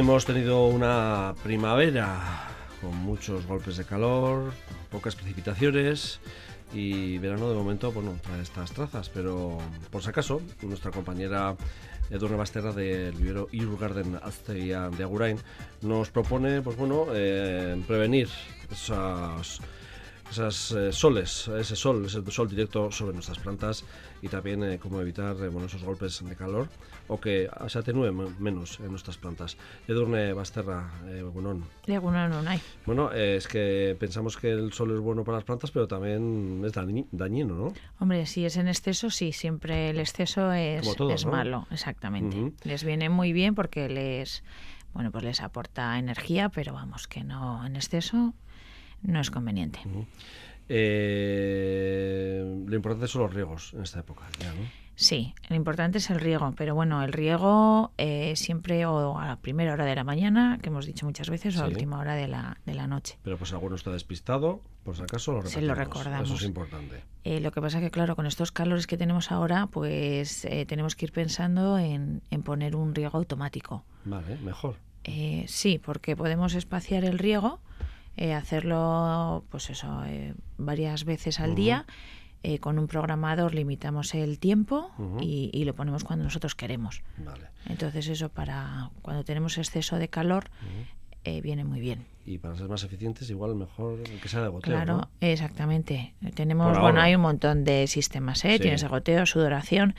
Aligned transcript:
Hemos 0.00 0.24
tenido 0.24 0.66
una 0.66 1.34
primavera 1.42 2.48
con 2.80 2.96
muchos 2.96 3.44
golpes 3.46 3.76
de 3.76 3.84
calor, 3.84 4.50
pocas 4.90 5.14
precipitaciones 5.14 6.20
y 6.72 7.18
verano 7.18 7.50
de 7.50 7.54
momento 7.54 7.92
bueno, 7.92 8.16
trae 8.22 8.40
estas 8.40 8.72
trazas, 8.72 9.10
pero 9.10 9.58
por 9.90 10.02
si 10.02 10.08
acaso, 10.08 10.40
nuestra 10.62 10.90
compañera 10.90 11.54
Edurne 12.08 12.38
Basterra 12.38 12.72
del 12.72 13.12
vivero 13.12 13.48
Irurgarden 13.52 14.18
Azteia 14.22 14.88
de 14.88 15.04
Agurain 15.04 15.36
nos 15.82 16.08
propone 16.08 16.62
pues 16.62 16.78
bueno, 16.78 17.08
eh, 17.12 17.78
prevenir 17.86 18.30
esas 18.72 19.60
esas 20.30 20.72
eh, 20.72 20.92
soles, 20.92 21.48
ese 21.48 21.76
sol, 21.76 22.04
ese 22.06 22.22
sol 22.30 22.48
directo 22.48 22.90
sobre 22.90 23.12
nuestras 23.12 23.38
plantas 23.38 23.84
y 24.22 24.28
también 24.28 24.62
eh, 24.62 24.78
cómo 24.78 25.00
evitar 25.00 25.36
eh, 25.36 25.48
bueno, 25.48 25.66
esos 25.66 25.82
golpes 25.82 26.24
de 26.24 26.36
calor 26.36 26.68
o 27.08 27.20
que 27.20 27.50
se 27.66 27.78
atenúe 27.78 28.12
menos 28.38 28.78
en 28.80 28.88
nuestras 28.90 29.16
plantas. 29.16 29.56
Edurne 29.88 30.32
Basterra, 30.32 30.90
eh, 31.06 31.18
Egunon. 31.18 31.64
no 31.88 32.48
hay. 32.48 32.60
Bueno, 32.86 33.10
es 33.12 33.48
que 33.48 33.96
pensamos 33.98 34.36
que 34.36 34.50
el 34.50 34.72
sol 34.72 34.92
es 34.94 35.00
bueno 35.00 35.24
para 35.24 35.38
las 35.38 35.44
plantas, 35.44 35.72
pero 35.72 35.88
también 35.88 36.62
es 36.64 36.72
dañino, 36.72 37.54
¿no? 37.54 37.72
Hombre, 37.98 38.26
si 38.26 38.44
es 38.44 38.56
en 38.56 38.68
exceso, 38.68 39.10
sí, 39.10 39.32
siempre 39.32 39.90
el 39.90 39.98
exceso 39.98 40.52
es, 40.52 40.86
es 40.86 41.26
malo, 41.26 41.66
exactamente. 41.70 42.52
Les 42.62 42.84
viene 42.84 43.08
muy 43.08 43.32
bien 43.32 43.56
porque 43.56 43.88
les, 43.88 44.44
bueno, 44.94 45.10
pues 45.10 45.24
les 45.24 45.40
aporta 45.40 45.98
energía, 45.98 46.48
pero 46.48 46.74
vamos, 46.74 47.08
que 47.08 47.24
no 47.24 47.66
en 47.66 47.74
exceso 47.74 48.34
no 49.02 49.20
es 49.20 49.30
conveniente. 49.30 49.80
Eh, 50.72 52.44
lo 52.64 52.76
importante 52.76 53.08
son 53.08 53.22
los 53.22 53.34
riegos 53.34 53.74
en 53.74 53.82
esta 53.82 54.00
época, 54.00 54.26
Sí, 54.94 55.34
lo 55.48 55.56
importante 55.56 55.96
es 55.96 56.10
el 56.10 56.20
riego, 56.20 56.52
pero 56.56 56.74
bueno, 56.74 57.02
el 57.02 57.12
riego 57.12 57.90
eh, 57.96 58.36
siempre 58.36 58.84
o 58.84 59.18
a 59.18 59.26
la 59.26 59.36
primera 59.36 59.72
hora 59.72 59.86
de 59.86 59.94
la 59.94 60.04
mañana, 60.04 60.58
que 60.62 60.68
hemos 60.68 60.84
dicho 60.84 61.06
muchas 61.06 61.30
veces, 61.30 61.56
o 61.56 61.60
a 61.60 61.62
la 61.62 61.68
última 61.70 61.98
hora 61.98 62.14
de 62.14 62.28
la, 62.28 62.58
de 62.66 62.74
la 62.74 62.86
noche. 62.86 63.18
Pero 63.22 63.38
pues 63.38 63.52
alguno 63.54 63.76
está 63.76 63.90
despistado, 63.90 64.60
por 64.84 64.94
si 64.94 65.02
acaso 65.02 65.32
lo 65.32 65.42
Se 65.46 65.62
lo 65.62 65.74
recordamos. 65.74 66.28
Eso 66.28 66.36
es 66.36 66.44
importante. 66.44 67.02
Eh, 67.24 67.40
lo 67.40 67.50
que 67.50 67.62
pasa 67.62 67.80
que, 67.80 67.90
claro, 67.90 68.14
con 68.14 68.26
estos 68.26 68.52
calores 68.52 68.86
que 68.86 68.98
tenemos 68.98 69.32
ahora, 69.32 69.68
pues 69.68 70.46
tenemos 70.68 70.94
que 70.94 71.06
ir 71.06 71.12
pensando 71.12 71.78
en, 71.78 72.20
en, 72.30 72.42
poner 72.42 72.76
un 72.76 72.94
riego 72.94 73.16
automático. 73.16 73.84
Vale, 74.04 74.36
mejor. 74.36 74.76
sí, 75.46 75.80
porque 75.82 76.14
podemos 76.14 76.54
espaciar 76.54 77.04
el 77.04 77.18
riego 77.18 77.58
eh, 78.16 78.34
hacerlo 78.34 79.44
pues 79.50 79.70
eso 79.70 80.02
eh, 80.06 80.34
varias 80.58 81.04
veces 81.04 81.40
al 81.40 81.54
día. 81.54 81.86
Eh, 82.42 82.58
con 82.58 82.78
un 82.78 82.86
programador 82.86 83.54
limitamos 83.54 84.14
el 84.14 84.38
tiempo 84.38 84.90
y, 85.20 85.62
lo 85.64 85.74
ponemos 85.74 86.04
cuando 86.04 86.24
nosotros 86.24 86.54
queremos. 86.54 87.02
Entonces 87.66 88.08
eso 88.08 88.30
para 88.30 88.90
cuando 89.02 89.24
tenemos 89.24 89.58
exceso 89.58 89.96
de 89.96 90.08
calor 90.08 90.44
viene 91.42 91.64
muy 91.64 91.80
bien. 91.80 92.06
Y 92.24 92.38
para 92.38 92.56
ser 92.56 92.68
más 92.68 92.82
eficientes 92.82 93.28
igual 93.28 93.56
mejor 93.56 94.02
que 94.04 94.28
sea 94.28 94.40
de 94.40 94.48
goteo 94.48 94.74
claro 94.74 95.10
exactamente. 95.20 96.14
Tenemos 96.34 96.78
bueno 96.78 97.02
hay 97.02 97.14
un 97.14 97.20
montón 97.20 97.64
de 97.64 97.86
sistemas 97.86 98.42
¿eh? 98.46 98.58
tienes 98.58 98.80
de 98.80 98.88
goteo 98.88 99.26
sudoración 99.26 99.94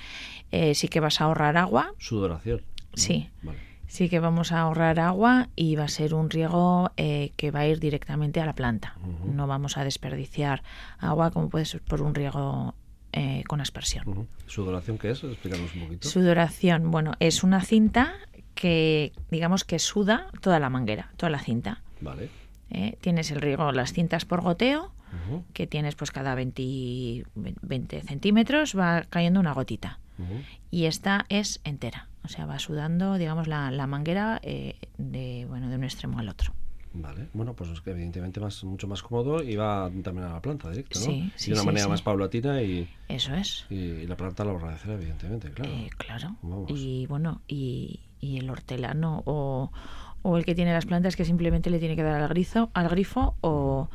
sí 0.73 0.88
que 0.88 1.00
vas 1.00 1.22
a 1.22 1.26
ahorrar 1.26 1.58
agua. 1.58 1.94
Sudoración. 2.00 2.64
Sí. 2.95 3.30
Vale 3.44 3.70
sí 3.92 4.08
que 4.08 4.22
vamos 4.22 4.53
a 4.53 4.61
ahorrar 4.61 5.02
agua 5.02 5.50
y 5.58 5.75
va 5.75 5.84
a 5.84 5.89
ser 5.89 6.14
un 6.14 6.30
riego 6.30 6.92
eh, 6.95 7.34
que 7.36 7.52
va 7.52 7.59
a 7.59 7.67
ir 7.67 7.81
directamente 7.81 8.39
a 8.39 8.45
la 8.45 8.53
planta. 8.53 8.95
No 9.25 9.48
vamos 9.48 9.75
a 9.75 9.83
desperdiciar 9.83 10.64
agua 10.98 11.31
como 11.31 11.50
puede 11.50 11.66
ser 11.66 11.81
por 11.81 12.02
un 12.02 12.16
riego 12.16 12.73
eh, 13.11 13.44
con 13.48 13.59
aspersión. 13.59 14.30
¿Sudoración 14.45 14.98
qué 14.98 15.11
es? 15.11 15.26
Explícanos 15.26 15.76
un 15.76 15.82
poquito. 15.82 16.08
Sudoración, 16.08 16.89
bueno, 16.89 17.11
es 17.20 17.43
una 17.43 17.60
cinta 17.61 18.14
que 18.55 19.11
digamos 19.30 19.66
que 19.66 19.77
suda 19.77 20.27
toda 20.39 20.60
la 20.60 20.70
manguera, 20.70 21.11
toda 21.17 21.30
la 21.30 21.39
cinta. 21.39 21.82
Vale. 21.99 22.30
Eh, 22.70 22.98
tienes 23.02 23.30
el 23.32 23.42
riego, 23.42 23.73
las 23.73 23.92
cintas 23.92 24.23
por 24.23 24.39
goteo, 24.39 24.93
que 25.52 25.67
tienes 25.67 25.95
pues 25.95 26.11
cada 26.11 26.33
20, 26.36 27.26
20 27.36 28.02
centímetros 28.04 28.77
va 28.77 29.04
cayendo 29.10 29.42
una 29.42 29.52
gotita. 29.52 29.99
Y 30.70 30.86
esta 30.86 31.26
es 31.27 31.60
entera. 31.66 32.08
Sea, 32.31 32.45
va 32.45 32.59
sudando, 32.59 33.17
digamos, 33.17 33.47
la, 33.47 33.71
la 33.71 33.87
manguera 33.87 34.39
eh, 34.43 34.75
de, 34.97 35.45
bueno, 35.47 35.69
de 35.69 35.75
un 35.75 35.83
extremo 35.83 36.19
al 36.19 36.30
otro. 36.30 36.53
Vale, 36.93 37.30
bueno, 37.33 37.53
pues 37.53 37.69
es 37.69 37.80
que 37.80 37.92
evidentemente 37.92 38.39
más, 38.42 38.64
mucho 38.65 38.87
más 38.87 39.02
cómodo 39.02 39.42
y 39.42 39.55
va 39.55 39.89
también 40.03 40.27
a 40.27 40.33
la 40.33 40.42
planta 40.42 40.69
directo, 40.69 40.99
¿no? 40.99 41.05
Sí, 41.05 41.31
sí, 41.37 41.52
de 41.52 41.53
una 41.55 41.64
manera 41.64 41.87
más 41.87 42.02
paulatina 42.02 42.61
y... 42.61 42.89
Eso 43.08 43.33
es. 43.33 43.65
Y, 43.69 44.05
la 44.08 44.17
planta 44.17 44.43
lo 44.43 44.58
agradecerá, 44.58 44.95
evidentemente, 44.95 45.52
claro. 45.52 45.71
Eh, 45.71 45.89
claro. 45.97 46.36
Y 46.67 47.05
bueno, 47.08 47.42
y, 47.47 48.02
y 48.19 48.37
el 48.37 48.49
hortelano 48.49 49.23
o, 49.25 49.71
o 50.23 50.37
el 50.37 50.45
que 50.45 50.55
tiene 50.55 50.73
las 50.73 50.86
plantas 50.86 51.15
que 51.15 51.26
simplemente 51.26 51.70
le 51.70 51.80
tiene 51.80 51.95
que 51.95 52.04
dar 52.04 52.21
al 52.21 52.30
grifo, 52.30 52.70
al 52.73 52.89
grifo 52.89 53.36
o, 53.42 53.89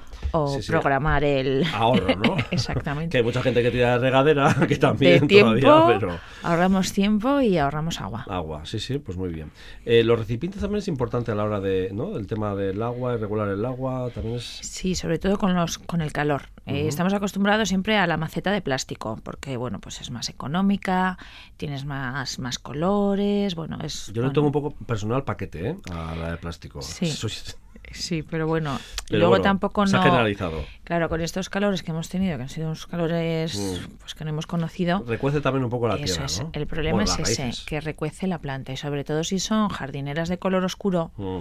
programar 0.67 1.25
el 1.25 1.65
ahorro, 1.73 2.17
¿no? 2.17 2.37
Exactamente. 2.51 3.11
que 3.11 3.19
hay 3.19 3.25
mucha 3.25 3.43
gente 3.43 3.63
que 3.63 3.71
tira 3.71 3.99
regadera, 3.99 4.55
que 4.69 4.77
también 4.77 5.27
tiempo, 5.27 5.55
todavía, 5.61 5.99
pero 5.99 6.19
ahorramos 6.43 6.93
tiempo 6.93 7.41
y 7.41 7.59
ahorramos 7.59 8.01
agua. 8.01 8.25
Agua, 8.29 8.65
sí, 8.65 8.79
sí, 8.79 8.99
pues 8.99 9.17
muy 9.17 9.31
bien. 9.31 9.51
Eh, 9.85 10.03
los 10.03 10.19
recipientes 10.19 10.61
también 10.61 10.79
es 10.79 10.89
importante 10.89 11.33
a 11.33 11.35
la 11.35 11.45
hora 11.45 11.61
de, 11.61 11.91
¿no? 11.93 12.17
El 12.17 12.27
tema 12.27 12.55
del 12.55 12.83
agua, 12.83 13.17
regular 13.17 13.49
el 13.49 13.65
agua, 13.65 14.11
también 14.15 14.37
es. 14.37 14.45
Sí, 14.45 14.95
sobre 14.95 15.19
todo 15.19 15.39
con 15.39 15.55
los, 15.55 15.79
con 15.79 16.01
el 16.01 16.13
calor. 16.13 16.43
Eh, 16.67 16.89
estamos 16.89 17.15
acostumbrados 17.15 17.69
siempre 17.69 17.97
a 17.97 18.09
la 18.09 18.17
maceta 18.17 18.51
de 18.51 18.61
plástico, 18.61 19.21
porque 19.23 19.57
bueno, 19.57 19.81
pues 19.81 20.01
es 20.01 20.11
más 20.11 20.29
económica, 20.29 21.17
tienes 21.57 21.85
más, 21.85 22.41
más 22.41 22.59
colores, 22.59 23.55
bueno, 23.55 23.79
es. 23.85 24.11
Yo 24.13 24.23
lo 24.23 24.33
tengo 24.33 24.49
un 24.49 24.53
poco 24.53 24.73
personal 24.73 25.23
paquete, 25.23 25.69
¿eh? 25.69 25.77
La 26.17 26.31
de 26.33 26.37
plástico. 26.37 26.83
Sí. 26.83 27.13
Sí, 27.93 28.23
pero 28.23 28.47
bueno, 28.47 28.79
luego 29.11 29.41
tampoco 29.41 29.83
no. 29.83 29.87
Se 29.87 29.97
ha 29.97 30.03
generalizado. 30.03 30.65
Claro, 30.85 31.09
con 31.09 31.21
estos 31.21 31.49
calores 31.49 31.83
que 31.83 31.93
hemos 31.93 32.09
tenido, 32.09 32.37
que 32.37 32.43
han 32.43 32.49
sido 32.49 32.67
unos 32.67 32.87
calores 32.87 33.57
mm. 33.57 33.97
pues 33.99 34.15
que 34.15 34.25
no 34.25 34.31
hemos 34.31 34.47
conocido. 34.47 35.05
Recuece 35.07 35.41
también 35.41 35.65
un 35.65 35.71
poco 35.71 35.89
la 35.89 35.95
eso 35.95 36.05
tierra. 36.05 36.27
Es. 36.27 36.43
El 36.53 36.67
problema 36.67 37.05
es 37.05 37.19
ese, 37.19 37.53
que 37.67 37.81
recuece 37.81 38.27
la 38.27 38.39
planta. 38.39 38.73
Y 38.73 38.77
sobre 38.77 39.05
todo 39.05 39.25
si 39.25 39.39
son 39.39 39.69
jardineras 39.69 40.29
de 40.29 40.39
color 40.39 40.65
oscuro, 40.65 41.13
mm. 41.17 41.39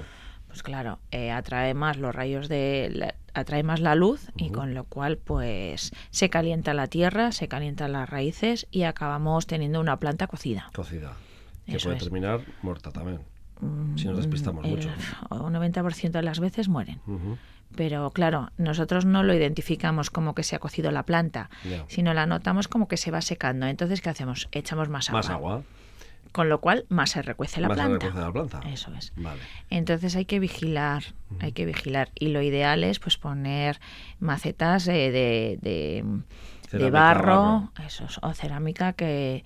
pues 0.47 0.63
claro, 0.63 0.99
eh, 1.11 1.31
atrae 1.31 1.73
más 1.73 1.97
los 1.97 2.13
rayos 2.13 2.47
de. 2.47 3.13
atrae 3.33 3.63
más 3.63 3.79
la 3.79 3.95
luz 3.95 4.29
y 4.35 4.51
con 4.51 4.73
lo 4.73 4.83
cual, 4.85 5.17
pues 5.17 5.91
se 6.11 6.29
calienta 6.29 6.73
la 6.73 6.87
tierra, 6.87 7.31
se 7.31 7.47
calientan 7.47 7.91
las 7.91 8.09
raíces 8.09 8.67
y 8.71 8.83
acabamos 8.83 9.47
teniendo 9.47 9.79
una 9.79 9.97
planta 9.99 10.27
cocida. 10.27 10.69
Cocida. 10.73 11.13
Que 11.65 11.79
puede 11.79 11.97
terminar 11.97 12.41
muerta 12.61 12.91
también 12.91 13.21
si 13.95 14.07
nos 14.07 14.17
despistamos 14.17 14.65
mucho. 14.65 14.89
Un 15.29 15.53
90% 15.53 16.11
de 16.11 16.21
las 16.21 16.39
veces 16.39 16.67
mueren. 16.67 16.99
Pero 17.75 18.11
claro, 18.11 18.49
nosotros 18.57 19.05
no 19.05 19.23
lo 19.23 19.33
identificamos 19.33 20.09
como 20.09 20.33
que 20.33 20.43
se 20.43 20.55
ha 20.55 20.59
cocido 20.59 20.91
la 20.91 21.03
planta, 21.03 21.49
sino 21.87 22.13
la 22.13 22.25
notamos 22.25 22.67
como 22.67 22.87
que 22.87 22.97
se 22.97 23.11
va 23.11 23.21
secando. 23.21 23.67
Entonces, 23.67 24.01
¿qué 24.01 24.09
hacemos? 24.09 24.47
Echamos 24.51 24.89
más 24.89 25.09
agua. 25.09 25.19
Más 25.19 25.29
agua. 25.29 25.63
Con 26.31 26.49
lo 26.49 26.59
cual, 26.59 26.85
más 26.89 27.11
se 27.11 27.21
recuece 27.21 27.61
la 27.61 27.69
más 27.69 27.77
planta. 27.77 28.07
Se 28.07 28.07
recuece 28.07 28.25
la 28.25 28.31
planta. 28.33 28.69
Eso 28.69 28.93
es. 28.93 29.13
Vale. 29.15 29.39
Entonces 29.69 30.17
hay 30.17 30.25
que 30.25 30.39
vigilar, 30.39 31.03
hay 31.39 31.53
que 31.53 31.65
vigilar. 31.65 32.09
Y 32.19 32.27
lo 32.29 32.41
ideal 32.41 32.83
es 32.83 32.99
pues 32.99 33.17
poner 33.17 33.79
macetas 34.19 34.83
de, 34.83 35.57
de, 35.61 36.89
barro, 36.89 37.71
Eso 37.85 38.05
o 38.21 38.33
cerámica 38.33 38.91
que, 38.93 39.45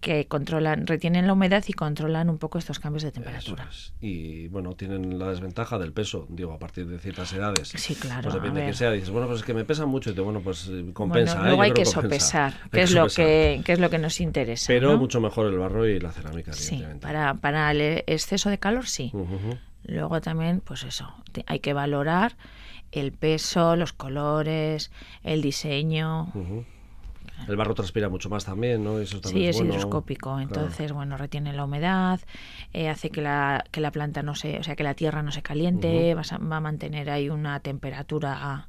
que 0.00 0.26
controlan, 0.26 0.86
retienen 0.86 1.26
la 1.26 1.32
humedad 1.32 1.64
y 1.66 1.72
controlan 1.72 2.30
un 2.30 2.38
poco 2.38 2.58
estos 2.58 2.78
cambios 2.78 3.02
de 3.02 3.12
temperatura. 3.12 3.68
Y 4.00 4.48
bueno, 4.48 4.74
tienen 4.74 5.18
la 5.18 5.30
desventaja 5.30 5.78
del 5.78 5.92
peso, 5.92 6.26
digo, 6.28 6.52
a 6.52 6.58
partir 6.58 6.86
de 6.86 6.98
ciertas 6.98 7.32
edades. 7.32 7.68
Sí, 7.68 7.94
claro. 7.94 8.22
Pues 8.22 8.34
depende 8.34 8.60
de 8.60 8.66
que 8.68 8.74
sea. 8.74 8.92
Dices, 8.92 9.10
bueno, 9.10 9.26
pues 9.26 9.40
es 9.40 9.46
que 9.46 9.54
me 9.54 9.64
pesa 9.64 9.86
mucho 9.86 10.10
y 10.10 10.14
te, 10.14 10.20
bueno, 10.20 10.40
pues 10.40 10.68
eh, 10.70 10.90
compensa. 10.92 11.34
Bueno, 11.34 11.46
¿eh? 11.46 11.48
luego 11.48 11.62
hay 11.62 11.72
que 11.72 11.84
sopesar, 11.84 12.54
que, 12.70 12.82
es 12.82 12.92
lo 12.92 13.08
que, 13.08 13.62
es 13.66 13.78
lo 13.78 13.90
que 13.90 13.98
nos 13.98 14.20
interesa. 14.20 14.66
Pero 14.68 14.96
mucho 14.98 15.20
mejor 15.20 15.46
el 15.46 15.58
barro 15.58 15.86
y 15.86 15.98
la 15.98 16.12
cerámica. 16.12 16.52
Sí, 16.52 16.84
para, 17.00 17.34
para 17.34 17.70
el 17.70 18.04
exceso 18.06 18.50
de 18.50 18.58
calor 18.58 18.86
sí. 18.86 19.12
Luego 19.84 20.20
también, 20.20 20.60
pues 20.60 20.82
eso, 20.82 21.12
hay 21.46 21.60
que 21.60 21.72
valorar 21.72 22.36
el 22.92 23.12
peso, 23.12 23.76
los 23.76 23.92
colores, 23.92 24.90
el 25.22 25.42
diseño. 25.42 26.32
El 27.48 27.56
barro 27.56 27.74
transpira 27.74 28.08
mucho 28.08 28.28
más 28.28 28.44
también, 28.44 28.82
¿no? 28.82 28.98
Eso 28.98 29.20
también 29.20 29.52
sí, 29.52 29.60
es, 29.60 29.64
hidroscópico, 29.64 30.40
entonces, 30.40 30.92
bueno, 30.92 31.16
retiene 31.16 31.52
la 31.52 31.64
humedad, 31.64 32.20
eh, 32.72 32.88
hace 32.88 33.10
que 33.10 33.20
la, 33.20 33.64
que 33.70 33.80
la 33.80 33.90
planta 33.90 34.22
no 34.22 34.34
se, 34.34 34.58
o 34.58 34.62
sea, 34.62 34.76
que 34.76 34.82
la 34.82 34.94
tierra 34.94 35.22
no 35.22 35.32
se 35.32 35.42
caliente, 35.42 36.14
va, 36.14 36.22
a, 36.28 36.60
mantener 36.60 37.10
ahí 37.10 37.28
una 37.28 37.60
temperatura 37.60 38.68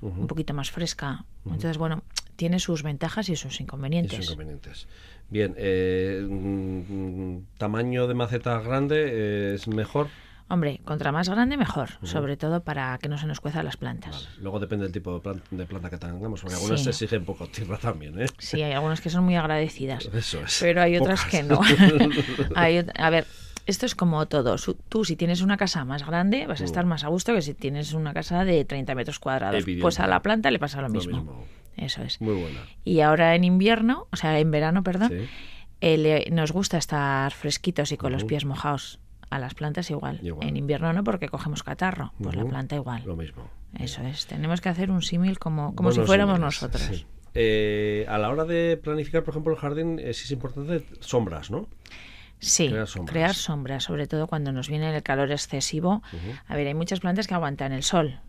un 0.00 0.26
poquito 0.26 0.52
más 0.52 0.70
fresca. 0.70 1.24
Entonces, 1.46 1.78
bueno, 1.78 2.02
tiene 2.36 2.58
sus 2.58 2.82
ventajas 2.82 3.28
y 3.28 3.36
sus 3.36 3.60
inconvenientes. 3.60 4.18
Y 4.18 4.22
sus 4.22 4.32
inconvenientes. 4.32 4.86
Bien, 5.30 5.54
eh, 5.56 6.26
mm, 6.28 7.56
tamaño 7.58 8.06
de 8.06 8.14
maceta 8.14 8.60
grande 8.60 9.04
eh, 9.06 9.54
es 9.54 9.68
mejor 9.68 10.08
Hombre, 10.48 10.80
contra 10.84 11.10
más 11.10 11.28
grande 11.28 11.56
mejor, 11.56 11.90
sobre 12.02 12.36
todo 12.36 12.62
para 12.62 12.98
que 12.98 13.08
no 13.08 13.16
se 13.16 13.26
nos 13.26 13.40
cuezan 13.40 13.64
las 13.64 13.76
plantas. 13.78 14.28
Luego 14.40 14.60
depende 14.60 14.84
del 14.84 14.92
tipo 14.92 15.14
de 15.14 15.66
planta, 15.66 15.88
que 15.90 15.96
tengamos, 15.96 16.42
porque 16.42 16.54
algunas 16.54 16.82
se 16.82 16.90
exigen 16.90 17.24
poco 17.24 17.46
tierra 17.48 17.78
también, 17.78 18.20
¿eh? 18.20 18.26
Sí, 18.38 18.60
hay 18.62 18.72
algunas 18.72 19.00
que 19.00 19.08
son 19.08 19.24
muy 19.24 19.36
agradecidas. 19.36 20.04
Eso 20.12 20.40
es. 20.42 20.58
Pero 20.60 20.82
hay 20.82 20.96
otras 20.98 21.24
que 21.24 21.42
no. 21.42 21.60
a 22.54 23.10
ver, 23.10 23.26
Esto 23.66 23.86
es 23.86 23.94
como 23.94 24.26
todo. 24.26 24.56
Tú, 24.90 25.04
si 25.06 25.16
tienes 25.16 25.40
una 25.40 25.56
casa 25.56 25.84
más 25.86 26.06
grande, 26.06 26.46
vas 26.46 26.60
a 26.60 26.64
estar 26.64 26.84
más 26.84 27.02
a 27.04 27.08
gusto 27.08 27.32
que 27.34 27.40
si 27.40 27.54
tienes 27.54 27.94
una 27.94 28.12
casa 28.12 28.44
de 28.44 28.64
30 28.66 28.94
metros 28.94 29.18
cuadrados. 29.18 29.62
Evidente. 29.62 29.80
Pues 29.82 29.98
a 30.00 30.06
la 30.06 30.20
planta 30.20 30.50
le 30.50 30.58
pasa 30.58 30.82
lo 30.82 30.88
Lo 30.88 30.94
mismo. 30.94 31.46
Eso 31.76 32.02
es. 32.02 32.20
Muy 32.20 32.34
buena. 32.34 32.60
Y 32.84 33.00
ahora 33.00 33.34
en 33.34 33.42
invierno, 33.44 34.06
o 34.12 34.16
sea, 34.16 34.38
en 34.38 34.50
verano, 34.50 34.82
perdón, 34.82 35.08
Sí. 35.08 35.26
eh, 35.80 35.96
le- 35.96 36.26
nos 36.30 36.52
gusta 36.52 36.76
estar 36.76 37.32
fresquitos 37.32 37.90
y 37.92 37.96
con 37.96 38.12
los 38.12 38.24
pies 38.24 38.44
mojados. 38.44 39.00
A 39.30 39.38
las 39.38 39.54
plantas 39.54 39.90
igual. 39.90 40.20
Igual. 40.22 40.46
En 40.48 40.56
invierno 40.56 40.92
no, 40.92 41.02
porque 41.04 41.28
cogemos 41.28 41.62
catarro. 41.62 42.12
Pues 42.22 42.36
la 42.36 42.44
planta 42.44 42.76
igual. 42.76 43.02
Lo 43.04 43.16
mismo. 43.16 43.48
Eso 43.78 44.02
es. 44.02 44.26
Tenemos 44.26 44.60
que 44.60 44.68
hacer 44.68 44.90
un 44.90 45.02
símil 45.02 45.38
como, 45.38 45.74
como 45.74 45.90
si 45.92 46.00
fuéramos 46.00 46.36
símiles, 46.36 46.62
nosotros. 46.62 46.82
sí. 46.82 47.06
Eh, 47.36 48.06
a 48.08 48.16
la 48.18 48.30
hora 48.30 48.44
de 48.44 48.76
planificar, 48.76 49.24
por 49.24 49.32
ejemplo, 49.32 49.52
el 49.52 49.58
jardín, 49.58 49.98
eh, 49.98 50.14
sí 50.14 50.22
es 50.24 50.30
importante 50.30 50.86
sombras, 51.00 51.50
¿no? 51.50 51.68
Sí, 52.38 52.68
Crear 52.68 52.86
crear 52.86 52.88
sombras. 52.88 53.36
sombras. 53.36 53.84
sobre 53.84 54.06
todo 54.06 54.26
cuando 54.28 54.52
nos 54.52 54.68
viene 54.68 54.94
el 54.94 55.02
calor 55.02 55.32
excesivo. 55.32 56.02
A 56.46 56.54
ver, 56.54 56.66
hay 56.68 56.74
muchas 56.74 57.00
plantas 57.00 57.26
que 57.26 57.34
aguantan 57.34 57.72
el 57.72 57.82
sol, 57.82 58.20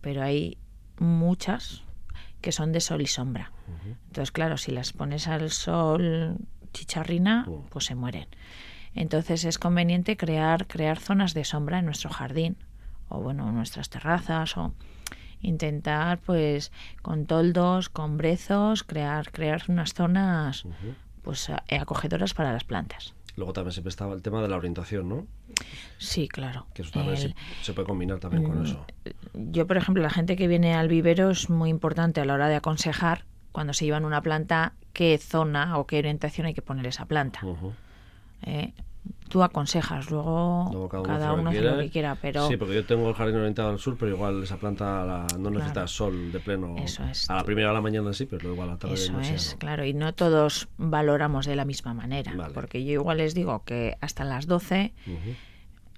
pero 0.00 0.22
hay 0.22 0.58
muchas 0.98 1.84
que 2.40 2.50
son 2.50 2.72
de 2.72 2.80
sol 2.80 3.00
y 3.02 3.06
sombra. 3.06 3.52
Entonces, 4.06 4.32
claro, 4.32 4.56
si 4.56 4.72
las 4.72 4.92
pones 4.92 5.28
al 5.28 5.50
sol 5.50 6.36
chicharrina, 6.72 7.46
pues 7.70 7.84
se 7.84 7.94
mueren. 7.94 8.26
Entonces 8.94 9.44
es 9.44 9.58
conveniente 9.58 10.16
crear, 10.16 10.66
crear 10.66 10.98
zonas 10.98 11.34
de 11.34 11.44
sombra 11.44 11.78
en 11.78 11.86
nuestro 11.86 12.10
jardín, 12.10 12.56
o 13.08 13.20
bueno, 13.20 13.48
en 13.48 13.54
nuestras 13.54 13.88
terrazas, 13.90 14.56
o 14.56 14.72
intentar, 15.40 16.18
pues, 16.18 16.70
con 17.02 17.26
toldos, 17.26 17.88
con 17.88 18.16
brezos, 18.16 18.84
crear, 18.84 19.30
crear 19.32 19.62
unas 19.68 19.94
zonas 19.94 20.64
pues 21.22 21.50
a- 21.50 21.62
acogedoras 21.80 22.34
para 22.34 22.52
las 22.52 22.64
plantas. 22.64 23.14
Luego 23.36 23.52
también 23.52 23.72
siempre 23.72 23.88
estaba 23.90 24.12
el 24.14 24.22
tema 24.22 24.42
de 24.42 24.48
la 24.48 24.56
orientación, 24.56 25.08
¿no? 25.08 25.26
Sí, 25.98 26.28
claro. 26.28 26.66
Que 26.74 26.82
eso 26.82 26.90
también 26.90 27.16
El- 27.16 27.22
se, 27.22 27.34
se 27.62 27.72
puede 27.72 27.86
combinar 27.86 28.18
también 28.18 28.42
con 28.44 28.60
Mm, 28.60 28.64
eso. 28.64 28.86
Yo, 29.34 29.66
por 29.66 29.76
ejemplo, 29.78 30.02
la 30.02 30.10
gente 30.10 30.36
que 30.36 30.48
viene 30.48 30.74
al 30.74 30.88
vivero 30.88 31.30
es 31.30 31.48
muy 31.48 31.70
importante 31.70 32.20
a 32.20 32.24
la 32.24 32.34
hora 32.34 32.48
de 32.48 32.56
aconsejar 32.56 33.24
cuando 33.52 33.72
se 33.72 33.84
llevan 33.84 34.04
una 34.04 34.20
planta 34.20 34.74
qué 34.92 35.16
zona 35.18 35.78
o 35.78 35.86
qué 35.86 35.98
orientación 35.98 36.46
hay 36.46 36.54
que 36.54 36.62
poner 36.62 36.86
esa 36.86 37.06
planta. 37.06 37.40
Ujú. 37.44 37.72
¿Eh? 38.42 38.72
Tú 39.28 39.42
aconsejas, 39.42 40.10
luego, 40.10 40.68
Luego 40.70 40.88
cada 40.90 41.32
uno, 41.32 41.48
hace 41.48 41.62
lo 41.62 41.78
que 41.78 41.88
quiera, 41.88 42.16
pero 42.20 42.46
Sí, 42.48 42.58
porque 42.58 42.74
yo 42.74 42.84
tengo 42.84 43.08
el 43.08 43.14
jardín 43.14 43.36
orientado 43.36 43.70
al 43.70 43.78
sur, 43.78 43.96
pero 43.98 44.12
igual 44.14 44.42
esa 44.42 44.58
planta 44.58 45.04
la- 45.06 45.26
no 45.38 45.48
necesita 45.48 45.72
Claro. 45.72 45.88
sol 45.88 46.30
de 46.32 46.38
pleno. 46.38 46.76
Eso 46.76 47.02
es. 47.04 47.30
A 47.30 47.36
la 47.36 47.44
primera 47.44 47.68
de 47.68 47.74
la 47.74 47.80
mañana 47.80 48.12
sí, 48.12 48.26
pero 48.26 48.42
luego 48.48 48.62
a 48.62 48.66
la 48.66 48.76
tarde 48.76 48.94
eso 48.94 49.12
no 49.14 49.20
es, 49.22 49.52
¿no? 49.54 49.58
claro, 49.58 49.86
y 49.86 49.94
no 49.94 50.12
todos 50.12 50.68
valoramos 50.76 51.46
de 51.46 51.56
la 51.56 51.64
misma 51.64 51.94
manera, 51.94 52.34
Vale. 52.36 52.52
porque 52.52 52.84
yo 52.84 52.92
igual 52.92 53.18
les 53.18 53.34
digo 53.34 53.62
que 53.64 53.96
hasta 54.02 54.22
las 54.24 54.46
12 54.46 54.92
Ujú. 55.06 55.34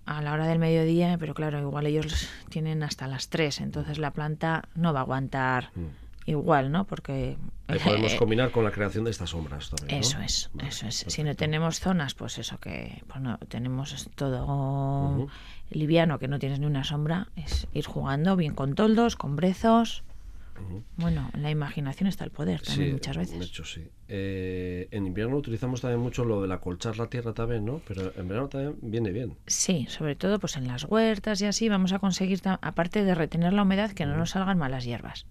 a 0.07 0.23
la 0.23 0.33
hora 0.33 0.47
del 0.47 0.61
mediodía, 0.61 1.17
pero 1.19 1.35
claro, 1.35 1.59
igual 1.61 1.87
ellos 1.89 2.29
tienen 2.51 2.85
hasta 2.85 3.09
las 3.09 3.31
3, 3.31 3.61
entonces 3.61 3.99
la 3.99 4.13
planta 4.13 4.63
no 4.77 4.93
va 4.93 5.01
a 5.01 5.03
aguantar 5.03 5.71
Mm. 5.75 5.87
Igual, 6.27 6.71
¿no? 6.73 6.85
Porque 6.85 7.37
Ahí 7.67 7.79
podemos 7.79 8.15
combinar 8.15 8.51
con 8.51 8.65
la 8.65 8.71
creación 8.71 9.05
de 9.05 9.11
estas 9.11 9.31
sombras 9.31 9.71
también. 9.71 10.01
¿no? 10.01 10.07
Eso 10.07 10.21
es, 10.21 10.51
Vale, 10.53 10.69
eso 10.69 10.87
es. 10.87 11.05
Si 11.09 11.23
no 11.23 11.35
tenemos 11.35 11.81
zonas, 11.81 12.15
pues 12.15 12.39
eso 12.39 12.59
que 12.59 13.03
pues 13.07 13.21
no, 13.21 13.39
tenemos 13.49 14.09
todo 14.15 15.29
liviano, 15.71 16.19
que 16.19 16.29
no 16.29 16.39
tienes 16.39 16.61
ni 16.61 16.67
una 16.67 16.85
sombra, 16.85 17.29
es 17.37 17.67
ir 17.73 17.87
jugando 17.87 18.37
bien 18.37 18.55
con 18.55 18.75
toldos, 18.75 19.17
con 19.17 19.37
brezos. 19.37 20.05
Bueno, 20.97 21.31
en 21.35 21.43
la 21.43 21.51
imaginación 21.51 22.07
está 22.09 22.25
el 22.25 22.31
poder 22.31 22.61
también 22.63 22.91
Sí, 22.91 22.93
muchas 22.93 23.17
De 23.17 23.23
veces. 23.23 23.49
hecho, 23.49 23.65
sí. 23.65 23.89
Eh, 24.07 24.87
en 24.93 25.07
invierno 25.07 25.37
utilizamos 25.37 25.81
también 25.81 26.01
mucho 26.01 26.25
lo 26.25 26.43
del 26.43 26.53
acolchar 26.53 26.97
la 26.97 27.09
tierra 27.09 27.33
también, 27.33 27.65
¿no? 27.65 27.81
Pero 27.89 28.13
en 28.17 28.29
verano 28.29 28.49
también 28.49 28.77
viene 28.81 29.11
bien. 29.11 29.37
Sí, 29.49 29.87
sobre 29.89 30.15
todo 30.15 30.39
pues 30.39 30.57
en 30.57 30.69
las 30.69 30.85
huertas 30.85 31.41
y 31.41 31.47
así 31.47 31.69
vamos 31.69 31.93
a 31.93 31.99
conseguir, 31.99 32.41
aparte 32.45 33.03
de 33.03 33.15
retener 33.17 33.53
la 33.53 33.63
humedad, 33.63 33.91
que 33.91 34.07
no 34.07 34.17
nos 34.17 34.31
salgan 34.31 34.59
malas 34.59 34.85
hierbas. 34.85 35.27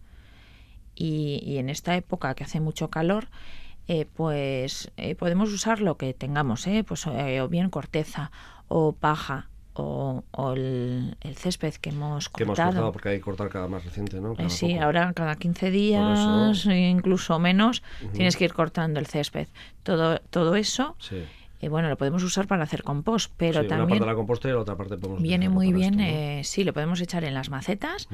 Y, 0.95 1.41
y 1.45 1.57
en 1.57 1.69
esta 1.69 1.95
época 1.95 2.35
que 2.35 2.43
hace 2.43 2.59
mucho 2.59 2.89
calor, 2.89 3.27
eh, 3.87 4.05
pues 4.13 4.91
eh, 4.97 5.15
podemos 5.15 5.51
usar 5.51 5.81
lo 5.81 5.97
que 5.97 6.13
tengamos, 6.13 6.67
¿eh? 6.67 6.83
pues 6.87 7.05
eh, 7.07 7.41
o 7.41 7.49
bien 7.49 7.69
corteza 7.69 8.31
o 8.67 8.93
paja 8.93 9.49
o, 9.73 10.23
o 10.31 10.53
el, 10.53 11.17
el 11.21 11.35
césped 11.35 11.73
que 11.75 11.89
hemos 11.89 12.29
Que 12.29 12.43
hemos 12.43 12.55
cortado. 12.57 12.71
cortado 12.75 12.91
porque 12.91 13.09
hay 13.09 13.15
que 13.17 13.21
cortar 13.23 13.49
cada 13.49 13.67
más 13.67 13.83
reciente, 13.83 14.21
¿no? 14.21 14.33
Eh, 14.33 14.35
Cada 14.37 14.49
sí, 14.49 14.73
poco. 14.73 14.83
ahora 14.85 15.13
cada 15.13 15.35
15 15.35 15.71
días, 15.71 16.19
eso. 16.59 16.71
incluso 16.71 17.39
menos, 17.39 17.81
tienes 18.13 18.37
que 18.37 18.45
ir 18.45 18.53
cortando 18.53 18.99
el 18.99 19.07
césped. 19.07 19.47
Todo, 19.81 20.19
todo 20.29 20.55
eso, 20.55 20.95
Sí. 20.99 21.23
Eh, 21.63 21.69
bueno, 21.69 21.87
lo 21.87 21.97
podemos 21.97 22.21
usar 22.23 22.45
para 22.47 22.63
hacer 22.63 22.83
compost, 22.83 23.31
pero 23.37 23.61
Sí, 23.61 23.67
Una 23.67 23.69
también 23.69 23.89
parte 23.99 24.03
de 24.03 24.11
la 24.11 24.15
composta 24.15 24.49
y 24.49 24.51
la 24.51 24.59
otra 24.59 24.75
parte 24.75 24.97
podemos 24.97 25.21
viene 25.21 25.47
muy 25.47 25.71
bien, 25.71 25.99
esto, 25.99 26.11
¿no? 26.11 26.17
eh, 26.39 26.41
sí, 26.43 26.63
lo 26.63 26.73
podemos 26.73 26.99
echar 26.99 27.23
en 27.23 27.33
las 27.33 27.49
macetas 27.49 28.09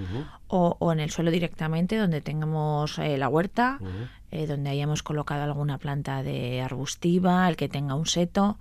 o, 0.47 0.75
o 0.79 0.91
en 0.91 0.99
el 0.99 1.09
suelo 1.09 1.31
directamente 1.31 1.97
donde 1.97 2.21
tengamos 2.21 2.99
eh, 2.99 3.17
la 3.17 3.27
huerta, 3.27 3.79
eh, 4.31 4.45
donde 4.45 4.69
hayamos 4.69 5.01
colocado 5.01 5.43
alguna 5.43 5.79
planta 5.79 6.21
de 6.21 6.61
arbustiva, 6.61 7.49
el 7.49 7.55
que 7.55 7.67
tenga 7.69 7.95
un 7.95 8.05
seto. 8.05 8.57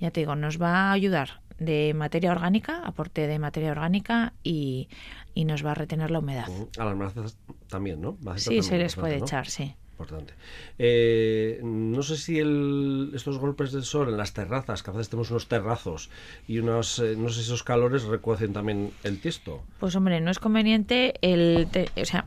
Ya 0.00 0.10
te 0.10 0.20
digo, 0.20 0.34
nos 0.34 0.60
va 0.60 0.88
a 0.88 0.92
ayudar 0.92 1.40
de 1.60 1.94
materia 1.94 2.32
orgánica, 2.32 2.80
aporte 2.84 3.28
de 3.28 3.38
materia 3.38 3.70
orgánica 3.70 4.32
y, 4.42 4.88
y 5.34 5.44
nos 5.44 5.64
va 5.64 5.70
a 5.70 5.74
retener 5.74 6.10
la 6.10 6.18
humedad. 6.18 6.48
A 6.76 6.84
las 6.84 6.96
macetas 6.96 7.38
también, 7.68 8.00
¿no? 8.00 8.16
Macetas 8.20 8.42
Sí, 8.42 8.44
también 8.46 8.64
se 8.64 8.78
les 8.78 8.96
puede 8.96 9.18
¿no? 9.18 9.24
echar, 9.24 9.46
sí. 9.46 9.76
Importante. 10.02 10.34
Eh, 10.78 11.60
no 11.62 12.02
sé 12.02 12.16
si 12.16 12.38
el- 12.40 13.12
estos 13.14 13.38
golpes 13.38 13.70
del 13.72 13.84
sol 13.84 14.08
en 14.08 14.16
las 14.16 14.32
terrazas, 14.32 14.82
que 14.82 14.90
a 14.90 14.92
veces 14.94 15.08
tenemos 15.10 15.30
unos 15.30 15.46
terrazos 15.46 16.10
y 16.48 16.58
unos, 16.58 16.98
eh, 16.98 17.14
no 17.16 17.28
sé 17.28 17.36
si 17.36 17.40
esos 17.42 17.62
calores 17.62 18.02
recuecen 18.04 18.52
también 18.52 18.90
el 19.04 19.20
tiesto. 19.20 19.62
Pues 19.78 19.94
hombre, 19.94 20.20
no 20.20 20.30
es 20.32 20.40
conveniente 20.40 21.14
el, 21.22 21.68
te- 21.70 21.88
o 22.00 22.04
sea, 22.04 22.24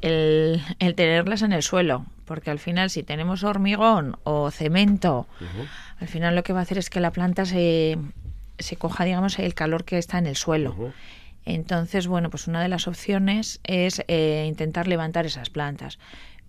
el, 0.00 0.60
el 0.80 0.94
tenerlas 0.96 1.42
en 1.42 1.52
el 1.52 1.62
suelo, 1.62 2.06
porque 2.24 2.50
al 2.50 2.58
final 2.58 2.90
si 2.90 3.04
tenemos 3.04 3.44
hormigón 3.44 4.16
o 4.24 4.50
cemento, 4.50 5.28
al 6.00 6.08
final 6.08 6.34
lo 6.34 6.42
que 6.42 6.52
va 6.52 6.58
a 6.58 6.62
hacer 6.62 6.78
es 6.78 6.90
que 6.90 6.98
la 6.98 7.12
planta 7.12 7.44
se, 7.46 7.98
se 8.58 8.76
coja, 8.76 9.04
digamos, 9.04 9.38
el 9.38 9.54
calor 9.54 9.84
que 9.84 9.98
está 9.98 10.18
en 10.18 10.26
el 10.26 10.34
suelo. 10.34 10.92
Entonces, 11.44 12.06
bueno, 12.06 12.30
pues 12.30 12.46
una 12.46 12.62
de 12.62 12.68
las 12.68 12.86
opciones 12.86 13.58
es 13.64 14.00
eh, 14.06 14.44
intentar 14.46 14.86
levantar 14.86 15.26
esas 15.26 15.50
plantas, 15.50 15.98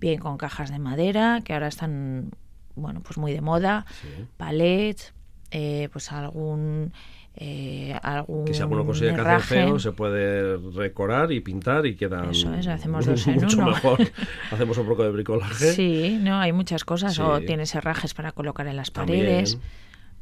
bien 0.03 0.19
con 0.19 0.37
cajas 0.37 0.69
de 0.71 0.79
madera, 0.79 1.41
que 1.43 1.53
ahora 1.53 1.67
están, 1.67 2.31
bueno, 2.75 3.01
pues 3.01 3.17
muy 3.17 3.33
de 3.33 3.41
moda, 3.41 3.85
Sí. 4.01 4.07
palets, 4.37 5.13
eh, 5.51 5.89
pues 5.91 6.11
algún... 6.11 6.91
eh, 7.35 7.97
algún 8.03 8.45
Que 8.45 8.53
si 8.53 8.61
alguno 8.61 8.85
consigue 8.85 9.07
que 9.15 9.21
hace 9.21 9.29
herraje. 9.29 9.55
feo, 9.65 9.79
se 9.79 9.91
puede 9.91 10.57
recorar 10.57 11.31
y 11.31 11.39
pintar 11.39 11.85
y 11.87 11.95
quedan 11.95 12.29
Eso 12.29 12.53
es, 12.53 12.67
hacemos 12.67 13.05
dos 13.07 13.25
en 13.27 13.35
mucho 13.35 13.57
uno. 13.57 13.67
mejor. 13.71 13.99
Hacemos 14.51 14.77
un 14.77 14.87
poco 14.87 15.03
de 15.03 15.09
bricolaje. 15.11 15.73
Sí, 15.73 16.19
no, 16.21 16.39
hay 16.39 16.51
muchas 16.51 16.85
cosas. 16.85 17.17
O 17.19 17.39
tienes 17.41 17.73
herrajes 17.73 18.13
para 18.13 18.31
colocar 18.33 18.67
en 18.67 18.75
las 18.75 18.91
También. 18.91 19.21
paredes. 19.21 19.57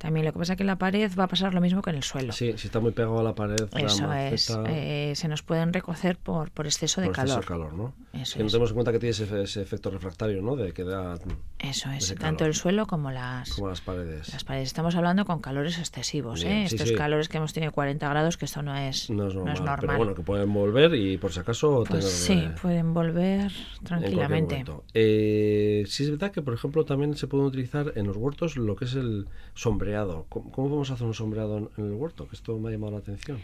También 0.01 0.25
lo 0.25 0.33
que 0.33 0.39
pasa 0.39 0.53
es 0.53 0.57
que 0.57 0.63
en 0.63 0.67
la 0.67 0.77
pared 0.77 1.11
va 1.17 1.25
a 1.25 1.27
pasar 1.27 1.53
lo 1.53 1.61
mismo 1.61 1.83
que 1.83 1.91
en 1.91 1.97
el 1.97 2.01
suelo. 2.03 2.33
Sí, 2.33 2.53
si 2.57 2.65
está 2.67 2.79
muy 2.79 2.91
pegado 2.91 3.19
a 3.19 3.23
la 3.23 3.35
pared, 3.35 3.69
la 3.71 3.79
Eso 3.81 4.11
es. 4.13 4.49
eh, 4.67 5.13
se 5.15 5.27
nos 5.27 5.43
pueden 5.43 5.71
recocer 5.73 6.17
por, 6.17 6.49
por 6.49 6.65
exceso 6.65 7.01
de 7.01 7.07
por 7.07 7.15
exceso 7.19 7.41
calor. 7.41 7.69
de 7.69 7.69
calor, 7.69 7.93
¿no? 8.13 8.19
Eso 8.19 8.37
que 8.37 8.43
no 8.43 8.49
tenemos 8.49 8.71
en 8.71 8.73
cuenta 8.73 8.91
que 8.91 8.97
tiene 8.97 9.11
ese, 9.11 9.41
ese 9.43 9.61
efecto 9.61 9.91
refractario, 9.91 10.41
¿no? 10.41 10.55
De 10.55 10.73
que 10.73 10.83
da 10.83 11.19
Eso 11.59 11.91
es. 11.91 12.07
Tanto 12.15 12.39
calor. 12.39 12.47
el 12.47 12.53
suelo 12.55 12.87
como 12.87 13.11
las, 13.11 13.53
como 13.53 13.67
las 13.69 13.81
paredes. 13.81 14.33
las 14.33 14.43
paredes. 14.43 14.67
Estamos 14.69 14.95
hablando 14.95 15.23
con 15.25 15.39
calores 15.39 15.77
excesivos. 15.77 16.43
Bien, 16.43 16.57
¿eh? 16.63 16.67
sí, 16.67 16.75
Estos 16.75 16.89
sí. 16.89 16.95
calores 16.95 17.29
que 17.29 17.37
hemos 17.37 17.53
tenido 17.53 17.71
40 17.71 18.09
grados, 18.09 18.37
que 18.37 18.45
esto 18.45 18.63
no 18.63 18.75
es, 18.75 19.07
No 19.11 19.27
es 19.27 19.35
normal, 19.35 19.53
normal. 19.53 19.77
pero 19.81 19.97
bueno, 19.97 20.15
que 20.15 20.23
pueden 20.23 20.51
volver 20.51 20.95
y 20.95 21.17
por 21.19 21.31
si 21.31 21.39
acaso 21.41 21.83
Pues 21.87 22.05
sí, 22.05 22.33
eh, 22.33 22.51
pueden 22.59 22.95
volver 22.95 23.51
en 23.51 23.83
tranquilamente. 23.83 24.55
momento. 24.55 24.83
Eh, 24.95 25.83
sí 25.87 26.03
es 26.03 26.09
verdad 26.09 26.31
que, 26.31 26.41
por 26.41 26.53
ejemplo, 26.55 26.85
también 26.85 27.15
se 27.15 27.27
puede 27.27 27.43
utilizar 27.43 27.93
en 27.95 28.07
los 28.07 28.17
huertos 28.17 28.57
lo 28.57 28.75
que 28.75 28.85
es 28.85 28.95
el 28.95 29.27
sombreado. 29.91 30.25
¿Cómo, 30.29 30.51
cómo 30.51 30.79
a 30.81 30.83
hacer 30.83 31.07
un 31.07 31.13
sombreado 31.13 31.71
en, 31.77 31.85
el 31.85 31.93
huerto? 31.93 32.27
Que 32.27 32.35
esto 32.35 32.57
me 32.57 32.69
ha 32.69 32.71
llamado 32.71 32.93
la 32.93 32.99
atención. 32.99 33.39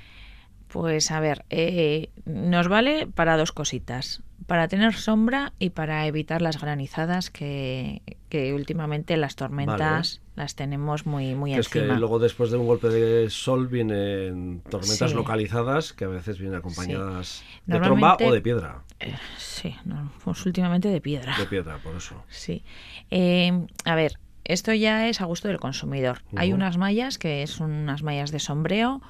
Pues 0.68 1.12
a 1.12 1.20
ver, 1.20 1.46
eh, 1.50 2.10
nos 2.26 2.68
vale 2.68 3.08
para 3.08 3.38
dos 3.38 3.52
cositas. 3.52 4.22
Para 4.48 4.68
tener 4.68 4.94
sombra 4.94 5.54
y 5.60 5.72
para 5.72 6.06
evitar 6.08 6.42
las 6.42 6.60
granizadas 6.62 7.30
que, 7.30 8.02
que 8.30 8.54
últimamente 8.54 9.18
las 9.18 9.36
tormentas 9.36 10.22
las 10.36 10.56
tenemos 10.56 11.06
muy, 11.06 11.34
muy 11.36 11.54
Que 11.54 11.60
es 11.60 11.70
que 11.70 11.80
encima. 11.80 11.98
luego 11.98 12.20
después 12.20 12.52
de 12.52 12.58
un 12.58 12.68
golpe 12.68 12.90
de 12.90 13.30
sol 13.30 13.68
vienen 13.68 14.62
tormentas 14.70 15.10
Sí. 15.10 15.16
localizadas 15.16 15.94
que 15.94 16.06
a 16.06 16.10
veces 16.10 16.38
vienen 16.38 16.60
acompañadas 16.60 17.44
de 17.66 17.80
tromba 17.80 18.18
o 18.24 18.32
de 18.32 18.42
piedra. 18.42 18.84
Eh, 19.00 19.16
sí, 19.38 19.76
no, 19.86 20.12
pues 20.24 20.46
últimamente 20.46 20.90
de 20.90 21.02
piedra. 21.02 21.36
De 21.38 21.46
piedra, 21.46 21.80
por 21.80 21.96
eso. 21.96 22.24
Sí. 22.30 22.64
Eh, 23.10 23.66
a 23.86 23.96
ver, 23.96 24.20
esto 24.48 24.74
ya 24.74 25.08
es 25.08 25.22
a 25.22 25.26
gusto 25.26 25.48
del 25.48 25.60
consumidor. 25.60 26.24
Hay 26.36 26.54
unas 26.54 26.78
mallas 26.78 27.18
que 27.18 27.46
son 27.48 27.72
unas 27.72 28.02
mallas 28.04 28.32
de 28.32 28.40
sombreo 28.40 29.02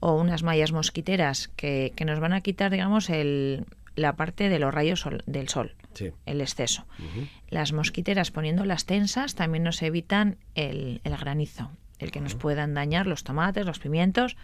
o 0.00 0.12
unas 0.14 0.42
mallas 0.42 0.72
mosquiteras 0.72 1.48
que, 1.56 1.92
que 1.96 2.04
nos 2.04 2.20
van 2.20 2.32
a 2.32 2.40
quitar, 2.40 2.70
digamos, 2.70 3.10
el, 3.10 3.64
la 3.94 4.14
parte 4.16 4.48
de 4.48 4.58
los 4.58 4.72
rayos 4.72 5.00
sol- 5.00 5.22
del 5.26 5.48
sol, 5.48 5.74
Sí. 5.94 6.12
el 6.26 6.40
exceso. 6.40 6.84
Las 7.48 7.72
mosquiteras 7.72 8.30
poniéndolas 8.30 8.84
tensas 8.86 9.34
también 9.34 9.64
nos 9.64 9.82
evitan 9.82 10.36
el, 10.54 11.00
el 11.04 11.16
granizo. 11.16 11.70
el 11.98 12.10
que 12.10 12.20
nos 12.20 12.34
puedan 12.34 12.74
dañar 12.74 13.06
los 13.06 13.24
tomates, 13.24 13.64
los 13.64 13.78
pimientos. 13.78 14.36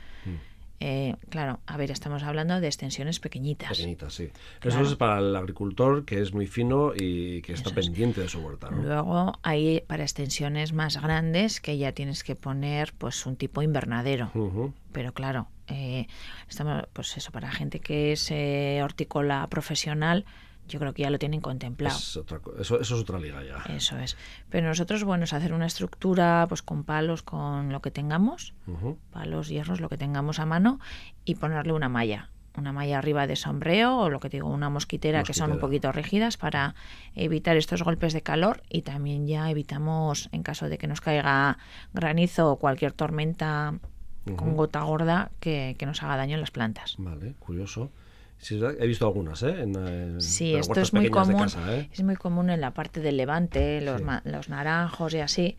Eh, 0.85 1.15
claro, 1.29 1.61
a 1.65 1.77
ver, 1.77 1.93
estamos 1.93 2.25
hablando 2.25 2.61
de 2.61 2.67
extensiones 2.67 3.21
pequeñitas. 3.21 3.69
Pequeñitas, 3.69 4.15
sí. 4.15 4.31
Eso 4.65 4.81
es 4.81 4.97
para 4.97 5.21
el 5.21 5.37
agricultor 5.37 6.05
que 6.05 6.21
es 6.21 6.35
muy 6.35 6.49
fino 6.49 6.93
y 6.93 7.41
que 7.43 7.53
está 7.53 7.71
pendiente 7.71 8.21
de 8.21 8.29
su 8.29 8.41
huerta. 8.41 8.69
Luego 8.69 9.39
hay 9.45 9.85
para 9.87 10.03
extensiones 10.03 10.73
más 10.73 11.01
grandes 11.01 11.61
que 11.61 11.79
ya 11.79 11.93
tienes 11.93 12.25
que 12.25 12.35
poner 12.35 12.95
pues 12.99 13.27
un 13.27 13.37
tipo 13.37 13.63
invernadero. 13.63 14.33
Pero 14.91 15.15
claro, 15.15 15.47
eh, 15.69 16.09
estamos, 16.49 16.83
pues 16.93 17.17
eso, 17.17 17.31
para 17.31 17.53
gente 17.53 17.79
que 17.79 18.11
es 18.11 18.29
eh, 18.33 18.81
hortícola 18.83 19.47
profesional, 19.49 20.25
yo 20.73 20.81
creo 20.81 20.95
que 20.95 21.03
ya 21.03 21.11
lo 21.11 21.19
tienen 21.19 21.41
contemplado. 21.41 21.97
eso, 21.97 22.25
eso, 22.59 22.81
es 22.81 22.93
otra 22.93 23.19
liga 23.19 23.43
ya. 23.45 23.63
Eso 23.75 23.99
es. 23.99 24.17
Pero 24.49 24.69
nosotros, 24.69 25.05
bueno, 25.05 25.25
es 25.25 25.33
hacer 25.33 25.53
una 25.53 25.67
estructura 25.67 26.47
pues 26.49 26.63
con 26.63 26.85
palos, 26.85 27.23
con 27.23 27.71
lo 27.71 27.81
que 27.81 27.91
tengamos, 27.91 28.55
palos, 29.11 29.49
hierros, 29.49 29.81
lo 29.81 29.89
que 29.89 29.99
tengamos 29.99 30.39
a 30.39 30.47
mano, 30.47 30.81
y 31.25 31.35
ponerle 31.35 31.73
una 31.75 31.89
malla. 31.89 32.31
Una 32.57 32.73
malla 32.73 32.99
arriba 32.99 33.27
de 33.27 33.37
sombreo 33.37 33.97
o 33.97 34.11
lo 34.11 34.21
que 34.21 34.29
digo, 34.29 34.49
una 34.49 34.69
mosquitera, 34.69 35.23
que 35.23 35.33
son 35.33 35.53
un 35.53 35.59
poquito 35.59 35.91
rígidas 35.91 36.37
para 36.37 36.75
evitar 37.15 37.57
estos 37.57 37.83
golpes 37.83 38.13
de 38.13 38.23
calor 38.23 38.63
y 38.69 38.83
también 38.83 39.27
ya 39.27 39.51
evitamos, 39.51 40.29
en 40.33 40.43
caso 40.43 40.69
de 40.69 40.77
que 40.77 40.87
nos 40.87 41.01
caiga 41.01 41.57
granizo 41.95 42.51
o 42.51 42.57
cualquier 42.57 42.93
tormenta 42.93 43.79
con 44.37 44.55
gota 44.55 44.83
gorda, 44.83 45.31
que, 45.41 45.77
que 45.79 45.87
nos 45.87 46.03
haga 46.03 46.17
daño 46.17 46.35
en 46.35 46.41
las 46.41 46.51
plantas. 46.51 46.97
Vale, 46.99 47.35
curioso. 47.39 47.91
Sí, 48.43 48.61
he 48.61 48.87
visto 48.89 49.07
algunas, 49.07 49.41
¿eh? 49.45 49.63
En, 49.63 50.21
sí, 50.21 50.57
esto 50.57 50.81
es 50.81 50.93
muy 50.93 51.09
común. 51.11 51.47
¿eh? 51.69 51.89
Es 51.93 52.03
muy 52.03 52.17
común 52.17 52.51
en 52.51 52.61
la 52.61 52.73
parte 52.73 52.99
del 52.99 53.17
Levante, 53.17 53.81
los, 53.81 54.03
los 54.25 54.49
naranjos 54.49 55.15
y 55.15 55.21
así, 55.21 55.57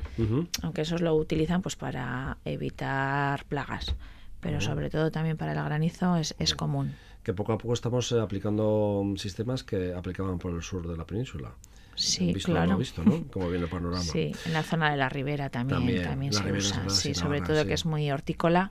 aunque 0.61 0.81
esos 0.81 0.99
lo 0.99 1.15
utilizan 1.15 1.61
pues 1.61 1.77
para 1.77 2.39
evitar 2.43 3.45
plagas, 3.45 3.95
pero 4.41 4.59
sobre 4.59 4.89
todo 4.89 5.11
también 5.11 5.37
para 5.37 5.53
el 5.53 5.63
granizo 5.63 6.17
es, 6.17 6.35
es 6.39 6.55
común. 6.55 6.93
Que 7.23 7.33
poco 7.33 7.53
a 7.53 7.57
poco 7.57 7.73
estamos 7.73 8.11
eh, 8.11 8.19
aplicando 8.19 9.01
sistemas 9.15 9.63
que 9.63 9.93
aplicaban 9.93 10.37
por 10.37 10.53
el 10.53 10.61
sur 10.61 10.85
de 10.85 10.97
la 10.97 11.05
península. 11.05 11.53
Sí, 11.95 12.33
claro. 12.35 12.77
visto, 12.77 13.03
¿no? 13.03 13.23
Como 13.31 13.49
viene 13.49 13.65
el 13.65 13.69
panorama. 13.69 14.01
Sí, 14.01 14.31
en 14.45 14.53
la 14.53 14.63
zona 14.63 14.91
de 14.91 14.97
la 14.97 15.09
ribera 15.09 15.49
también, 15.49 16.03
también, 16.03 16.33
se 16.33 16.51
usa. 16.51 16.89
Sí, 16.89 17.13
sobre 17.13 17.41
todo 17.41 17.65
que 17.65 17.73
es 17.73 17.85
muy 17.85 18.11
hortícola. 18.11 18.69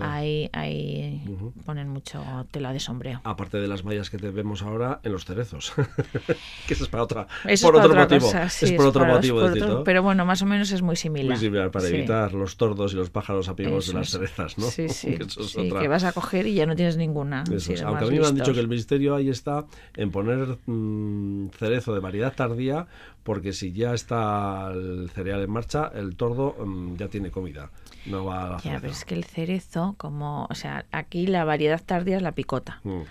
ahí 0.00 0.50
ahí 0.52 1.22
ponen 1.64 1.88
mucho 1.88 2.22
tela 2.50 2.72
de 2.72 2.80
sombreo. 2.80 3.20
Aparte 3.24 3.58
de 3.58 3.68
las 3.68 3.84
mallas 3.84 4.10
que 4.10 4.16
vemos 4.16 4.62
ahora 4.62 5.00
en 5.02 5.12
los 5.12 5.24
cerezos. 5.24 5.72
que 6.66 6.74
eso 6.74 6.84
es 6.84 6.90
para 6.90 7.02
otra. 7.02 7.26
por 7.62 7.76
otro 7.76 7.94
motivo. 7.94 8.32
es 8.34 8.72
por 8.72 8.86
otro 8.86 9.06
motivo. 9.06 9.84
pero 9.84 10.02
bueno, 10.02 10.24
más 10.24 10.42
o 10.42 10.46
menos 10.46 10.70
es 10.70 10.82
muy 10.82 10.96
similar. 10.96 11.30
Muy 11.30 11.36
similar, 11.36 11.70
para 11.70 11.88
evitar 11.88 12.32
los 12.34 12.56
tordos 12.56 12.92
y 12.92 12.96
los 12.96 13.10
pájaros 13.10 13.48
amigos 13.48 13.88
de 13.88 13.94
las 13.94 14.10
cerezas, 14.10 14.58
¿no? 14.58 14.66
Sí, 14.66 14.88
sí. 14.88 15.18
que, 15.18 15.68
que, 15.68 15.88
vas 15.88 16.04
a 16.04 16.12
coger 16.12 16.46
y 16.46 16.54
ya 16.54 16.66
no 16.66 16.76
tienes 16.76 16.96
ninguna. 16.96 17.44
Aunque 17.84 18.04
a 18.04 18.08
mí 18.08 18.18
me 18.18 18.26
han 18.26 18.34
dicho 18.34 18.52
que 18.52 18.60
el 18.60 18.68
misterio 18.68 19.14
ahí 19.14 19.28
está 19.28 19.66
en 19.96 20.10
poner 20.10 20.58
mm, 20.66 21.50
cerezo 21.50 21.94
de 21.94 22.00
variedad 22.00 22.34
tardía, 22.48 22.86
porque 23.22 23.52
si 23.52 23.72
ya 23.72 23.94
está 23.94 24.70
el 24.72 25.10
cereal 25.10 25.42
en 25.42 25.50
marcha, 25.50 25.90
el 25.94 26.16
tordo 26.16 26.56
mm, 26.58 26.96
ya 26.96 27.08
tiene 27.08 27.30
comida. 27.30 27.70
No 28.06 28.24
va 28.24 28.44
a 28.44 28.50
la 28.50 28.58
Ya, 28.58 28.78
pero 28.80 28.92
es 28.92 29.04
que 29.04 29.14
el 29.14 29.24
cerezo, 29.24 29.94
como, 29.96 30.46
o 30.50 30.54
sea, 30.54 30.86
aquí 30.90 31.26
la 31.26 31.44
variedad 31.44 31.80
tardía 31.84 32.16
es 32.16 32.22
la 32.22 32.32
picota. 32.32 32.80
Mm 32.84 33.02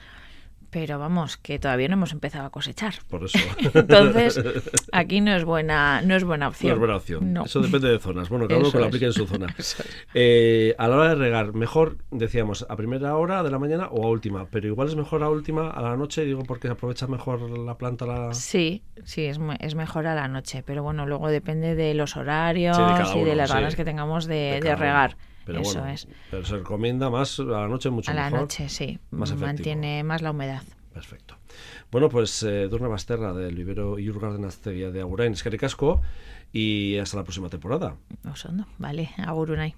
pero 0.72 0.98
vamos, 0.98 1.36
que 1.36 1.60
todavía 1.60 1.90
no 1.90 1.96
hemos 1.96 2.13
empezado 2.13 2.46
a 2.46 2.50
cosechar. 2.50 2.94
Por 3.10 3.25
eso. 3.25 3.38
Entonces, 3.74 4.42
aquí 4.94 5.20
no 5.20 5.36
es 5.36 5.44
buena, 5.44 6.01
no 6.01 6.16
es 6.16 6.24
buena 6.24 6.48
opción. 6.48 6.70
No 6.70 6.74
es 6.75 6.80
buena 6.80 6.96
opción. 6.96 7.38
Eso 7.46 7.60
depende 7.60 7.90
de 7.90 8.00
zonas. 8.00 8.30
Bueno, 8.30 8.48
cada 8.48 8.62
uno 8.62 8.72
que 8.72 8.80
lo 8.80 8.86
aplique 8.86 9.06
en 9.06 9.13
su 9.13 9.28
zona. 9.28 9.54
Eh, 10.13 10.75
a 10.78 10.88
la 10.88 10.98
hora 10.98 11.10
de 11.10 11.16
regar, 11.16 11.54
mejor, 11.54 11.98
decíamos, 12.12 12.66
a 12.70 12.75
primera 12.75 13.16
hora 13.16 13.44
de 13.44 13.51
la 13.51 13.60
mañana 13.60 13.88
o 13.88 14.06
a 14.06 14.10
última, 14.10 14.46
pero 14.46 14.68
igual 14.68 14.88
es 14.88 14.96
mejor 14.96 15.24
a 15.24 15.30
última, 15.30 15.70
a 15.70 15.82
la 15.82 15.96
noche, 15.96 16.24
digo, 16.25 16.44
porque 16.44 16.68
aprovecha 16.68 17.08
mejor 17.08 17.50
la 17.58 17.78
planta. 17.78 18.06
La... 18.06 18.34
Sí, 18.34 18.84
sí, 19.04 19.25
es, 19.25 19.40
es 19.60 19.75
mejor 19.75 20.08
a 20.08 20.16
la 20.16 20.28
noche, 20.28 20.63
pero 20.66 20.84
bueno, 20.84 21.06
luego 21.06 21.30
depende 21.30 21.75
de 21.75 21.94
los 21.94 22.18
horarios 22.18 22.78
y 23.16 23.24
de 23.24 23.36
las 23.36 23.54
ganas 23.54 23.75
que 23.75 23.86
tengamos 23.86 24.25
de, 24.25 24.60
regar. 24.62 25.18
Pero 25.46 25.62
Eso 25.62 25.86
es. 25.86 26.08
Pero 26.30 26.46
se 26.46 26.58
recomienda 26.58 27.10
más 27.10 27.40
a 27.40 27.44
la 27.44 27.68
noche 27.68 27.90
mucho 27.90 28.12
mejor. 28.12 28.28
A 28.28 28.30
la 28.30 28.40
noche, 28.42 28.70
sí. 28.70 29.00
Más 29.12 29.36
Mantiene 29.36 30.04
más 30.04 30.22
la 30.22 30.32
humedad. 30.32 30.62
Perfecto. 30.94 31.38
Bueno, 31.90 32.10
pues 32.10 32.44
eh, 32.44 32.68
Durne 32.68 32.88
Basterra 32.88 33.34
del 33.34 33.56
vivero 33.56 33.98
Iurgarden 33.98 34.46
Azteria 34.46 34.92
de 34.92 35.02
Agurain, 35.02 35.34
es 35.34 35.44
y 36.54 36.98
hasta 36.98 37.18
la 37.18 37.24
próxima 37.24 37.50
temporada. 37.50 37.96
Osondo, 38.30 38.66
vale, 38.78 39.10
Agurunai. 39.18 39.76